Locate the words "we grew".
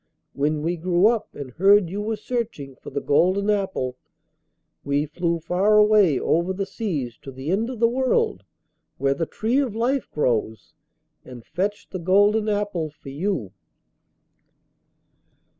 0.63-1.05